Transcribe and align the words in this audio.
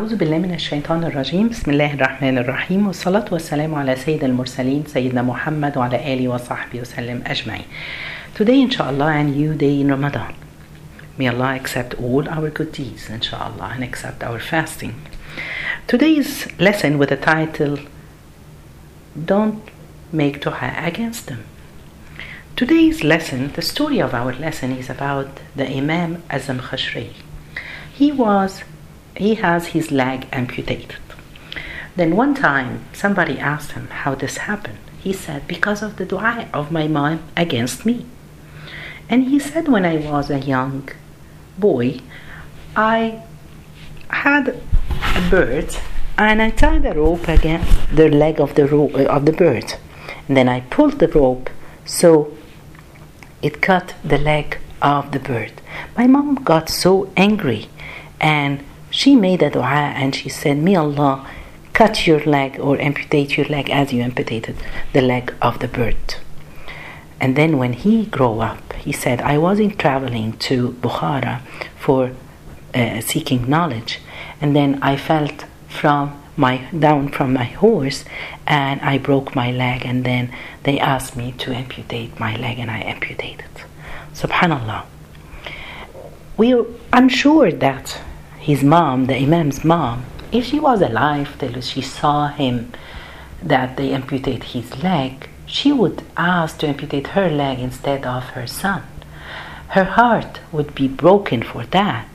أعوذ 0.00 0.16
بالله 0.16 0.38
من 0.38 0.54
الشيطان 0.54 1.04
الرجيم. 1.04 1.48
بسم 1.48 1.70
الله 1.70 1.94
الرحمن 1.94 2.38
الرحيم. 2.38 2.86
والصلاة 2.86 3.24
والسلام 3.32 3.74
على 3.74 3.96
سيد 3.96 4.24
المرسلين 4.24 4.84
سيدنا 4.86 5.22
محمد 5.22 5.76
وعلى 5.76 6.14
آله 6.14 6.28
وصحبه 6.28 6.80
وسلم 6.80 7.22
أجمعين. 7.26 7.64
Today 8.34 8.60
inshallah 8.60 9.06
a 9.06 9.24
new 9.24 9.54
day 9.54 9.80
in 9.80 9.90
Ramadan. 9.90 10.34
May 11.18 11.26
Allah 11.26 11.56
accept 11.56 11.94
all 11.94 12.28
our 12.28 12.48
good 12.48 12.70
deeds 12.70 13.10
inshallah 13.10 13.72
and 13.74 13.82
accept 13.82 14.22
our 14.22 14.38
fasting. 14.38 14.94
Today's 15.88 16.46
lesson 16.60 16.96
with 16.96 17.08
the 17.08 17.16
title 17.16 17.78
Don't 19.32 19.62
make 20.12 20.40
dua 20.40 20.74
against 20.76 21.26
them. 21.26 21.42
Today's 22.54 23.02
lesson, 23.02 23.50
the 23.54 23.62
story 23.62 23.98
of 23.98 24.14
our 24.14 24.32
lesson 24.32 24.70
is 24.70 24.88
about 24.88 25.40
the 25.56 25.68
Imam 25.68 26.22
Az-Zamakhshari 26.30 27.14
He 27.92 28.12
was 28.12 28.62
he 29.18 29.34
has 29.36 29.68
his 29.68 29.90
leg 29.90 30.26
amputated. 30.32 30.96
Then 31.96 32.14
one 32.14 32.34
time 32.34 32.84
somebody 32.92 33.38
asked 33.38 33.72
him 33.72 33.88
how 33.88 34.14
this 34.14 34.36
happened. 34.38 34.78
He 35.00 35.12
said, 35.12 35.48
Because 35.48 35.82
of 35.82 35.96
the 35.96 36.04
dua 36.04 36.48
of 36.54 36.70
my 36.70 36.86
mom 36.86 37.24
against 37.36 37.84
me. 37.84 38.06
And 39.08 39.24
he 39.24 39.38
said, 39.38 39.68
When 39.68 39.84
I 39.84 39.96
was 39.96 40.30
a 40.30 40.38
young 40.38 40.88
boy, 41.58 42.00
I 42.76 43.22
had 44.08 44.60
a 45.16 45.30
bird 45.30 45.76
and 46.16 46.40
I 46.42 46.50
tied 46.50 46.84
a 46.84 46.94
rope 46.94 47.28
against 47.28 47.94
the 47.94 48.08
leg 48.08 48.40
of 48.40 48.54
the, 48.54 48.66
ro- 48.66 48.90
uh, 48.94 49.04
of 49.04 49.24
the 49.24 49.32
bird. 49.32 49.74
And 50.26 50.36
then 50.36 50.48
I 50.48 50.60
pulled 50.60 50.98
the 50.98 51.08
rope 51.08 51.50
so 51.84 52.36
it 53.42 53.62
cut 53.62 53.94
the 54.04 54.18
leg 54.18 54.58
of 54.82 55.12
the 55.12 55.18
bird. 55.20 55.52
My 55.96 56.06
mom 56.06 56.36
got 56.36 56.68
so 56.68 57.10
angry 57.16 57.68
and 58.20 58.64
she 58.90 59.14
made 59.16 59.42
a 59.42 59.50
dua 59.50 59.92
and 59.96 60.14
she 60.14 60.28
said, 60.28 60.58
May 60.58 60.76
Allah 60.76 61.28
cut 61.72 62.06
your 62.06 62.20
leg 62.20 62.58
or 62.58 62.80
amputate 62.80 63.36
your 63.36 63.46
leg 63.46 63.70
as 63.70 63.92
you 63.92 64.02
amputated 64.02 64.56
the 64.92 65.00
leg 65.00 65.34
of 65.40 65.58
the 65.60 65.68
bird. 65.68 66.16
And 67.20 67.36
then 67.36 67.58
when 67.58 67.72
he 67.72 68.06
grew 68.06 68.40
up, 68.40 68.72
he 68.74 68.92
said, 68.92 69.20
I 69.20 69.38
wasn't 69.38 69.78
traveling 69.78 70.36
to 70.48 70.72
Bukhara 70.80 71.42
for 71.76 72.12
uh, 72.74 73.00
seeking 73.00 73.48
knowledge. 73.48 74.00
And 74.40 74.54
then 74.54 74.78
I 74.82 74.96
felt 74.96 75.44
from 75.68 76.20
my 76.36 76.58
down 76.78 77.08
from 77.08 77.32
my 77.32 77.44
horse 77.44 78.04
and 78.46 78.80
I 78.80 78.96
broke 78.98 79.34
my 79.34 79.50
leg 79.50 79.84
and 79.84 80.04
then 80.04 80.32
they 80.62 80.78
asked 80.78 81.16
me 81.16 81.32
to 81.38 81.52
amputate 81.52 82.18
my 82.20 82.36
leg 82.36 82.58
and 82.60 82.70
I 82.70 82.78
amputated. 82.78 83.50
Subhanallah. 84.14 84.84
We're 86.36 86.64
unsure 86.92 87.50
that 87.50 88.00
his 88.48 88.64
mom, 88.64 89.04
the 89.04 89.14
Imam's 89.14 89.62
mom, 89.62 90.06
if 90.32 90.46
she 90.46 90.58
was 90.58 90.80
alive 90.80 91.36
till 91.38 91.60
she 91.60 91.82
saw 91.82 92.28
him 92.28 92.72
that 93.42 93.76
they 93.76 93.90
amputate 93.92 94.42
his 94.42 94.82
leg, 94.82 95.28
she 95.44 95.70
would 95.70 96.02
ask 96.16 96.56
to 96.56 96.66
amputate 96.66 97.08
her 97.08 97.28
leg 97.28 97.58
instead 97.58 98.06
of 98.06 98.24
her 98.30 98.46
son. 98.46 98.82
Her 99.76 99.84
heart 99.84 100.40
would 100.50 100.74
be 100.74 100.88
broken 100.88 101.42
for 101.42 101.66
that. 101.66 102.08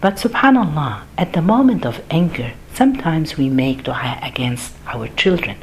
But 0.00 0.16
subhanallah, 0.16 1.02
at 1.16 1.32
the 1.34 1.42
moment 1.42 1.86
of 1.86 2.02
anger, 2.10 2.54
sometimes 2.74 3.36
we 3.36 3.48
make 3.48 3.84
dua 3.84 4.18
against 4.20 4.74
our 4.88 5.06
children, 5.06 5.58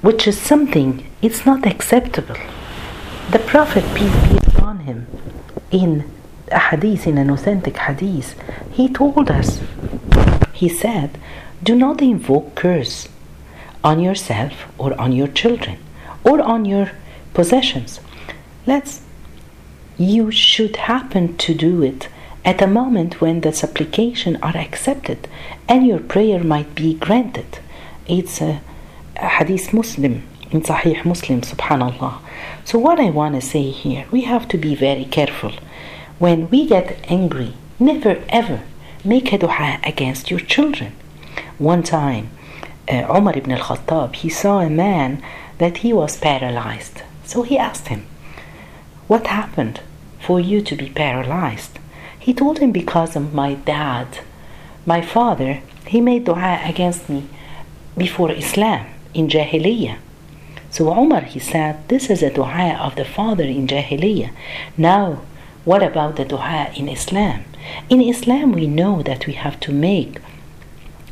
which 0.00 0.26
is 0.26 0.40
something 0.40 1.04
it's 1.20 1.44
not 1.44 1.66
acceptable. 1.66 2.40
The 3.32 3.40
Prophet, 3.40 3.84
peace 3.94 4.16
be 4.30 4.38
upon 4.48 4.78
him, 4.88 5.06
in 5.70 6.10
a 6.48 6.58
hadith, 6.58 7.06
in 7.06 7.18
an 7.18 7.30
authentic 7.30 7.76
hadith, 7.76 8.34
he 8.72 8.88
told 8.88 9.30
us, 9.30 9.60
he 10.52 10.68
said, 10.68 11.18
do 11.62 11.74
not 11.74 12.02
invoke 12.02 12.54
curse 12.54 13.08
on 13.82 14.00
yourself 14.00 14.66
or 14.78 14.98
on 15.00 15.12
your 15.12 15.28
children 15.28 15.78
or 16.22 16.40
on 16.40 16.64
your 16.64 16.90
possessions. 17.32 18.00
Let's 18.66 19.02
you 19.96 20.30
should 20.30 20.76
happen 20.76 21.36
to 21.36 21.54
do 21.54 21.82
it 21.82 22.08
at 22.44 22.60
a 22.60 22.66
moment 22.66 23.20
when 23.20 23.40
the 23.40 23.52
supplication 23.52 24.36
are 24.42 24.56
accepted 24.56 25.28
and 25.68 25.86
your 25.86 26.00
prayer 26.00 26.42
might 26.42 26.74
be 26.74 26.94
granted. 26.94 27.58
It's 28.06 28.40
a, 28.40 28.60
a 29.16 29.28
hadith 29.28 29.72
Muslim 29.72 30.22
in 30.50 30.62
Sahih 30.62 31.04
Muslim, 31.04 31.40
subhanallah. 31.40 32.18
So 32.64 32.78
what 32.78 33.00
I 33.00 33.10
want 33.10 33.34
to 33.34 33.40
say 33.40 33.70
here, 33.70 34.06
we 34.10 34.22
have 34.22 34.46
to 34.48 34.58
be 34.58 34.74
very 34.74 35.04
careful. 35.04 35.52
When 36.18 36.48
we 36.50 36.66
get 36.66 37.04
angry, 37.10 37.54
never 37.78 38.22
ever 38.28 38.62
make 39.04 39.32
a 39.32 39.38
dua 39.38 39.80
against 39.82 40.30
your 40.30 40.40
children. 40.40 40.92
One 41.58 41.82
time, 41.82 42.30
uh, 42.88 43.06
Umar 43.16 43.36
ibn 43.36 43.52
al-Khattab, 43.52 44.14
he 44.16 44.28
saw 44.28 44.60
a 44.60 44.70
man 44.70 45.22
that 45.58 45.78
he 45.78 45.92
was 45.92 46.16
paralyzed. 46.16 47.02
So 47.24 47.42
he 47.42 47.58
asked 47.58 47.88
him, 47.88 48.06
what 49.06 49.26
happened 49.26 49.80
for 50.18 50.40
you 50.40 50.62
to 50.62 50.74
be 50.74 50.88
paralyzed? 50.88 51.78
He 52.18 52.32
told 52.32 52.58
him 52.58 52.72
because 52.72 53.16
of 53.16 53.34
my 53.34 53.54
dad, 53.54 54.18
my 54.86 55.02
father, 55.02 55.60
he 55.86 56.00
made 56.00 56.24
dua 56.24 56.60
against 56.64 57.08
me 57.08 57.28
before 57.98 58.30
Islam 58.32 58.86
in 59.12 59.28
Jahiliyyah. 59.28 59.98
So 60.70 60.90
Umar 60.92 61.20
he 61.20 61.38
said, 61.38 61.86
This 61.88 62.08
is 62.08 62.22
a 62.22 62.32
dua 62.32 62.78
of 62.80 62.96
the 62.96 63.04
father 63.04 63.44
in 63.44 63.66
Jahiliyyah. 63.66 64.30
Now, 64.78 65.20
what 65.64 65.82
about 65.82 66.16
the 66.16 66.24
dua 66.24 66.70
in 66.76 66.88
Islam? 66.88 67.44
In 67.88 68.00
Islam, 68.00 68.52
we 68.52 68.66
know 68.66 69.02
that 69.02 69.26
we 69.26 69.32
have 69.34 69.58
to 69.60 69.72
make 69.72 70.18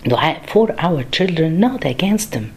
dua 0.05 0.41
for 0.47 0.75
our 0.79 1.05
children, 1.05 1.59
not 1.59 1.85
against 1.85 2.33
them. 2.33 2.53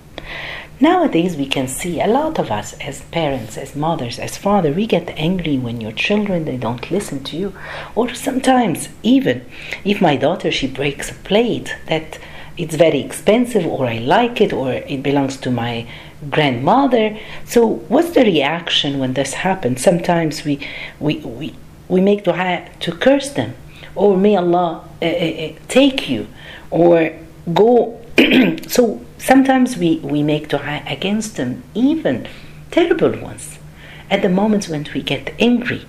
Nowadays, 0.80 1.38
we 1.38 1.46
can 1.46 1.70
see 1.70 2.02
a 2.02 2.08
lot 2.08 2.38
of 2.38 2.52
us 2.52 2.74
as 2.82 3.02
parents, 3.04 3.58
as 3.58 3.78
mothers, 3.78 4.20
as 4.20 4.36
father, 4.36 4.74
we 4.74 4.86
get 4.86 5.18
angry 5.18 5.58
when 5.58 5.80
your 5.80 5.94
children 5.94 6.44
they 6.44 6.58
don't 6.58 6.92
listen 6.92 7.24
to 7.24 7.38
you, 7.38 7.54
or 7.96 8.14
sometimes 8.14 8.90
even 9.02 9.46
if 9.86 10.02
my 10.02 10.18
daughter 10.18 10.52
she 10.52 10.68
breaks 10.68 11.10
a 11.10 11.14
plate 11.14 11.74
that 11.88 12.20
it's 12.58 12.76
very 12.76 13.00
expensive, 13.00 13.66
or 13.66 13.86
I 13.86 14.00
like 14.00 14.42
it, 14.42 14.52
or 14.52 14.74
it 14.74 15.02
belongs 15.02 15.38
to 15.38 15.52
my 15.52 15.88
grandmother. 16.30 17.18
So, 17.46 17.66
what's 17.66 18.12
the 18.12 18.24
reaction 18.24 19.00
when 19.00 19.14
this 19.14 19.34
happens? 19.34 19.82
Sometimes 19.82 20.44
we 20.44 20.60
we 21.00 21.18
we, 21.20 21.56
we 21.88 22.02
make 22.02 22.24
dua 22.24 22.68
to 22.80 22.92
curse 22.92 23.30
them, 23.30 23.54
or 23.96 24.18
may 24.18 24.36
Allah 24.36 24.88
uh, 25.02 25.06
uh, 25.06 25.54
take 25.68 26.10
you, 26.10 26.28
or 26.72 27.14
go. 27.54 28.02
so 28.68 29.02
sometimes 29.18 29.78
we, 29.78 29.98
we 30.00 30.24
make 30.24 30.50
dua 30.50 30.84
against 30.88 31.38
them, 31.38 31.64
even 31.74 32.28
terrible 32.72 33.18
ones, 33.20 33.60
at 34.10 34.22
the 34.22 34.30
moments 34.30 34.68
when 34.70 34.88
we 34.94 35.02
get 35.02 35.34
angry. 35.40 35.86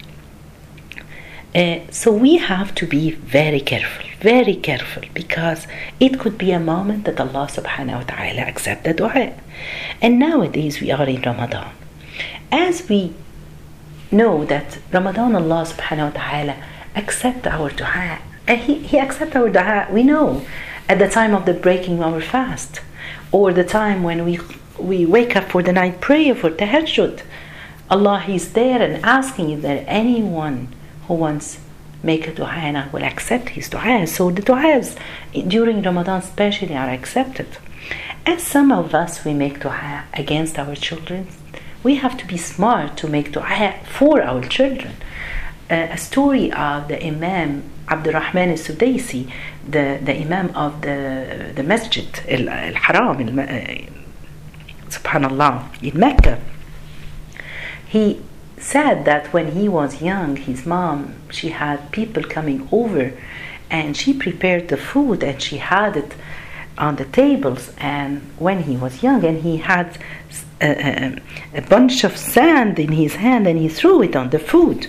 Uh, 1.55 1.81
so 1.91 2.13
we 2.13 2.37
have 2.37 2.75
to 2.75 2.87
be 2.87 3.13
very 3.13 3.61
careful, 3.61 4.05
very 4.21 4.55
careful, 4.55 5.03
because 5.15 5.67
it 5.99 6.19
could 6.21 6.37
be 6.37 6.51
a 6.53 6.61
moment 6.61 7.05
that 7.07 7.19
Allah 7.19 7.49
subhanahu 7.51 7.99
wa 8.01 8.03
ta'ala 8.03 8.43
accept 8.43 8.85
the 8.85 8.93
dua. 8.93 9.33
And 10.03 10.19
nowadays 10.19 10.81
we 10.81 10.91
are 10.91 11.09
in 11.09 11.23
Ramadan. 11.23 11.73
As 12.53 12.87
we 12.89 13.15
know 14.11 14.45
that 14.45 14.79
Ramadan 14.93 15.35
Allah 15.35 15.65
subhanahu 15.67 16.15
wa 16.15 16.21
ta'ala 16.21 16.57
accept 16.95 17.47
our 17.47 17.71
dua, 17.71 18.19
and 18.47 18.61
he, 18.61 18.75
he 18.79 18.99
accept 18.99 19.35
our 19.37 19.49
dua, 19.49 19.89
we 19.91 20.03
know 20.03 20.45
at 20.89 20.99
the 20.99 21.09
time 21.09 21.35
of 21.35 21.47
the 21.47 21.55
breaking 21.55 22.03
of 22.03 22.15
our 22.15 22.21
fast 22.21 22.81
or 23.33 23.53
the 23.53 23.65
time 23.65 24.03
when 24.03 24.25
we 24.25 24.39
we 24.79 25.07
wake 25.07 25.35
up 25.35 25.45
for 25.45 25.63
the 25.63 25.73
night 25.73 26.01
prayer 26.01 26.35
for 26.35 26.51
tahajjud. 26.51 27.23
Allah 27.89 28.25
is 28.29 28.53
there 28.53 28.83
and 28.83 29.05
asking 29.05 29.51
is 29.51 29.63
there 29.63 29.85
anyone 29.87 30.69
who 31.07 31.15
wants 31.15 31.59
make 32.03 32.29
a 32.29 32.35
dua 32.35 32.49
and 32.49 32.77
I 32.77 32.89
will 32.89 33.03
accept 33.03 33.51
his 33.51 33.69
dua? 33.69 34.07
So 34.07 34.31
the 34.31 34.43
duas 34.43 34.97
during 35.49 35.83
Ramadan 35.83 36.21
especially 36.21 36.77
are 36.77 36.91
accepted. 36.91 37.47
And 38.27 38.41
some 38.41 38.71
of 38.73 38.95
us 38.95 39.25
we 39.25 39.33
make 39.35 39.61
dua 39.61 40.05
against 40.13 40.59
our 40.59 40.75
children 40.75 41.29
we 41.87 41.95
have 41.95 42.17
to 42.23 42.27
be 42.27 42.37
smart 42.37 42.97
to 43.01 43.07
make 43.07 43.29
dua 43.37 43.71
for 43.97 44.17
our 44.31 44.43
children 44.57 44.95
uh, 45.71 45.97
a 45.97 45.99
story 46.09 46.47
of 46.53 46.89
the 46.91 46.99
Imam 47.11 47.51
Abdurrahman 47.89 48.51
al-Sudaisi, 48.51 49.23
the, 49.75 49.87
the 50.03 50.15
Imam 50.25 50.49
of 50.65 50.83
the, 50.87 51.53
the 51.55 51.63
Masjid 51.63 52.09
al-Haram, 52.29 53.39
uh, 53.39 53.47
subhanallah, 54.97 55.55
in 55.83 55.95
Mecca. 56.05 56.41
He 57.95 58.21
said 58.59 59.05
that 59.05 59.33
when 59.33 59.53
he 59.53 59.69
was 59.69 60.03
young, 60.03 60.35
his 60.35 60.67
mom, 60.67 61.15
she 61.31 61.51
had 61.51 61.93
people 61.93 62.25
coming 62.25 62.69
over 62.73 63.13
and 63.71 63.97
she 63.97 64.13
prepared 64.13 64.69
the 64.69 64.77
food 64.77 65.23
and 65.23 65.41
she 65.41 65.59
had 65.59 65.97
it 65.97 66.13
on 66.77 66.97
the 66.97 67.05
tables 67.05 67.73
and 67.79 68.23
when 68.39 68.65
he 68.65 68.77
was 68.77 69.03
young 69.03 69.25
and 69.25 69.43
he 69.43 69.59
had 69.59 69.99
a, 70.61 71.21
bunch 71.69 72.05
of 72.05 72.17
sand 72.17 72.79
in 72.79 72.93
his 72.93 73.17
hand 73.17 73.47
and 73.47 73.59
he 73.59 73.69
threw 73.69 74.03
it 74.03 74.17
on 74.17 74.31
the 74.31 74.39
food 74.39 74.89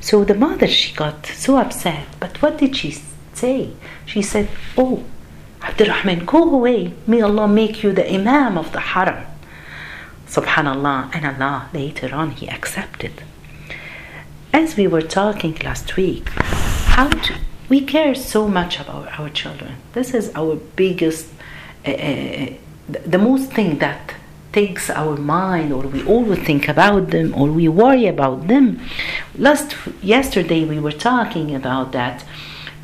so 0.00 0.24
the 0.24 0.34
mother 0.34 0.66
she 0.66 0.94
got 0.94 1.24
so 1.26 1.56
upset 1.56 2.06
but 2.18 2.40
what 2.42 2.58
did 2.58 2.76
she 2.76 2.90
say 3.32 3.70
she 4.06 4.20
said 4.22 4.48
oh 4.76 5.04
Abdurrahman, 5.64 6.26
go 6.26 6.42
away. 6.54 6.92
May 7.06 7.22
Allah 7.22 7.48
make 7.48 7.82
you 7.82 7.92
the 7.92 8.06
Imam 8.12 8.58
of 8.58 8.72
the 8.72 8.80
Haram. 8.80 9.24
Subhanallah, 10.26 11.14
and 11.14 11.24
Allah 11.26 11.70
later 11.72 12.14
on 12.14 12.32
He 12.32 12.48
accepted. 12.48 13.22
As 14.52 14.76
we 14.76 14.86
were 14.86 15.02
talking 15.02 15.56
last 15.64 15.96
week, 15.96 16.28
how 16.96 17.08
to, 17.08 17.34
we 17.68 17.80
care 17.80 18.14
so 18.14 18.46
much 18.46 18.78
about 18.78 19.18
our 19.18 19.30
children. 19.30 19.76
This 19.94 20.12
is 20.12 20.30
our 20.34 20.56
biggest, 20.56 21.28
uh, 21.86 22.46
the 22.86 23.18
most 23.18 23.50
thing 23.50 23.78
that 23.78 24.14
takes 24.54 24.88
our 24.88 25.16
mind, 25.16 25.72
or 25.72 25.82
we 25.82 26.00
always 26.06 26.38
think 26.48 26.68
about 26.68 27.10
them, 27.10 27.34
or 27.34 27.46
we 27.48 27.66
worry 27.68 28.06
about 28.06 28.46
them. 28.46 28.80
Last 29.36 29.68
yesterday 30.00 30.64
we 30.64 30.78
were 30.78 30.98
talking 31.10 31.54
about 31.54 31.92
that 31.92 32.24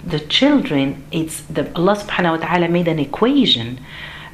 the 0.05 0.21
children. 0.21 1.05
It's 1.11 1.43
the 1.43 1.65
Allah 1.77 1.97
Subhanahu 1.97 2.41
wa 2.41 2.47
Taala 2.47 2.71
made 2.71 2.89
an 2.89 2.99
equation, 2.99 3.79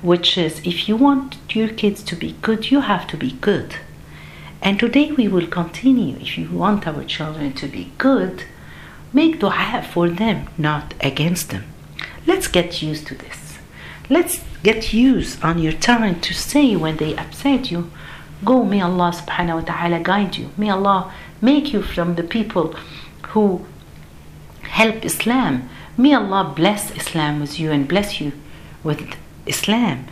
which 0.02 0.38
is 0.38 0.60
if 0.64 0.88
you 0.88 0.96
want 0.96 1.36
your 1.50 1.68
kids 1.68 2.02
to 2.04 2.16
be 2.16 2.36
good, 2.42 2.70
you 2.70 2.80
have 2.80 3.06
to 3.08 3.16
be 3.16 3.32
good. 3.32 3.76
And 4.62 4.78
today 4.78 5.12
we 5.12 5.28
will 5.28 5.46
continue. 5.46 6.16
If 6.16 6.38
you 6.38 6.48
want 6.50 6.86
our 6.86 7.04
children 7.04 7.52
to 7.54 7.66
be 7.68 7.92
good, 7.98 8.44
make 9.12 9.40
dua 9.40 9.82
for 9.92 10.08
them, 10.08 10.48
not 10.56 10.94
against 11.00 11.50
them. 11.50 11.64
Let's 12.26 12.48
get 12.48 12.82
used 12.82 13.06
to 13.08 13.14
this. 13.14 13.45
Let's 14.08 14.44
get 14.62 14.92
used 14.92 15.42
on 15.42 15.58
your 15.58 15.72
tongue 15.72 16.20
to 16.20 16.32
say 16.32 16.76
when 16.76 16.96
they 16.98 17.16
upset 17.16 17.72
you, 17.72 17.90
go, 18.44 18.64
may 18.64 18.80
Allah 18.80 19.10
subhanahu 19.12 19.54
wa 19.54 19.60
ta'ala 19.62 20.00
guide 20.00 20.36
you. 20.36 20.50
May 20.56 20.70
Allah 20.70 21.12
make 21.40 21.72
you 21.72 21.82
from 21.82 22.14
the 22.14 22.22
people 22.22 22.74
who 23.30 23.66
help 24.62 25.04
Islam. 25.04 25.68
May 25.96 26.14
Allah 26.14 26.52
bless 26.54 26.90
Islam 26.92 27.40
with 27.40 27.58
you 27.58 27.72
and 27.72 27.88
bless 27.88 28.20
you 28.20 28.32
with 28.84 29.16
Islam. 29.46 30.06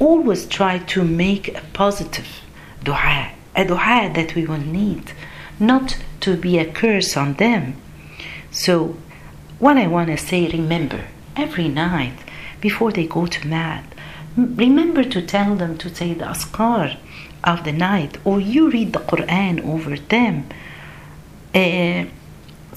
Always 0.00 0.46
try 0.46 0.78
to 0.78 1.04
make 1.04 1.54
a 1.54 1.62
positive 1.72 2.40
dua, 2.82 3.30
a 3.54 3.64
dua 3.64 4.10
that 4.12 4.34
we 4.34 4.44
will 4.44 4.58
need, 4.58 5.12
not 5.60 5.98
to 6.20 6.36
be 6.36 6.58
a 6.58 6.70
curse 6.70 7.16
on 7.16 7.34
them. 7.34 7.76
So, 8.50 8.96
what 9.60 9.76
I 9.76 9.86
want 9.86 10.08
to 10.08 10.16
say, 10.16 10.48
remember, 10.48 11.04
every 11.36 11.68
night 11.68 12.23
before 12.68 12.90
they 12.92 13.06
go 13.06 13.26
to 13.26 13.46
mat, 13.46 13.84
remember 14.36 15.04
to 15.04 15.20
tell 15.20 15.54
them 15.54 15.76
to 15.76 15.94
say 15.98 16.10
the 16.14 16.24
adhkar 16.24 16.96
of 17.52 17.58
the 17.66 17.76
night, 17.90 18.12
or 18.24 18.36
you 18.40 18.62
read 18.70 18.90
the 18.94 19.06
Quran 19.10 19.54
over 19.72 19.94
them. 20.14 20.34
Uh, 21.62 22.04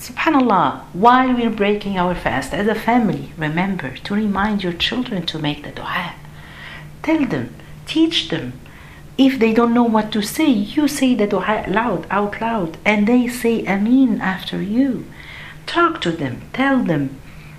Subhanallah, 0.05 0.67
while 1.05 1.31
we're 1.33 1.59
breaking 1.63 1.97
our 1.97 2.15
fast 2.25 2.53
as 2.53 2.67
a 2.67 2.81
family, 2.89 3.31
remember 3.37 3.89
to 4.05 4.13
remind 4.13 4.61
your 4.61 4.77
children 4.87 5.25
to 5.25 5.39
make 5.39 5.63
the 5.63 5.71
dua. 5.71 6.07
Tell 7.01 7.23
them, 7.33 7.47
teach 7.93 8.17
them. 8.33 8.47
If 9.17 9.39
they 9.39 9.53
don't 9.53 9.73
know 9.73 9.89
what 9.95 10.11
to 10.11 10.21
say, 10.21 10.51
you 10.75 10.83
say 10.89 11.15
the 11.15 11.27
dua 11.33 11.65
loud, 11.79 12.05
out 12.17 12.41
loud, 12.41 12.71
and 12.91 13.07
they 13.07 13.23
say 13.41 13.55
Ameen 13.75 14.19
after 14.19 14.61
you. 14.61 15.05
Talk 15.65 16.01
to 16.01 16.11
them, 16.11 16.35
tell 16.59 16.77
them 16.91 17.03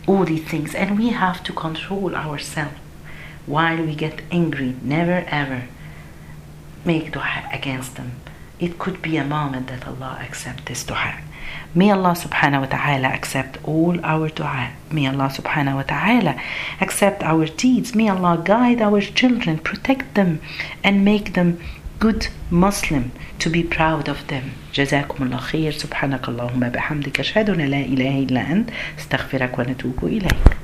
all 0.08 0.25
these 0.25 0.44
things, 0.44 0.75
and 0.75 0.99
we 0.99 1.10
have 1.10 1.43
to 1.44 1.52
control 1.52 2.16
ourselves 2.16 2.78
while 3.46 3.81
we 3.84 3.94
get 3.94 4.22
angry. 4.31 4.75
Never 4.82 5.25
ever 5.28 5.69
make 6.84 7.12
dua 7.12 7.49
against 7.52 7.96
them. 7.96 8.12
It 8.58 8.78
could 8.78 9.00
be 9.02 9.16
a 9.16 9.25
moment 9.25 9.69
that 9.69 9.87
Allah 9.87 10.19
accept 10.26 10.66
this 10.66 10.82
dua. 10.84 11.20
May 11.75 11.90
Allah 11.90 12.14
subhanahu 12.25 12.60
wa 12.60 12.66
ta'ala 12.66 13.08
accept 13.08 13.58
all 13.64 14.00
our 14.02 14.28
dua. 14.28 14.70
May 14.90 15.06
Allah 15.06 15.28
subhanahu 15.38 15.76
wa 15.76 15.82
ta'ala 15.82 16.40
accept 16.81 17.22
our 17.22 17.46
deeds. 17.46 17.94
May 17.94 18.08
Allah 18.08 18.40
guide 18.43 18.81
our 18.81 19.00
children, 19.00 19.58
protect 19.58 20.14
them, 20.14 20.40
and 20.82 21.05
make 21.05 21.34
them 21.34 21.60
good 22.00 22.28
Muslim 22.50 23.10
to 23.40 23.50
be 23.50 23.62
proud 23.62 24.08
of 24.08 24.18
them. 24.28 24.44
جزاكم 24.74 25.24
الله 25.24 25.36
خير 25.36 25.72
سبحانك 25.72 26.28
اللهم 26.28 26.60
بحمدك 26.68 27.20
أشهد 27.20 27.50
أن 27.50 27.60
لا 27.60 27.80
إله 27.80 28.18
إلا 28.18 28.52
أنت 28.52 28.70
أستغفرك 28.98 29.58
ونتوب 29.58 30.04
إليك 30.04 30.56